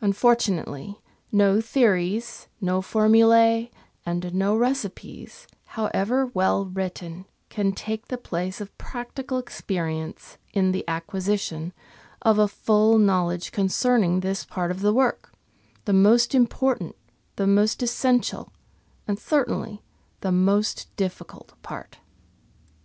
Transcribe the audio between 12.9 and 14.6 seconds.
know ledge concerning this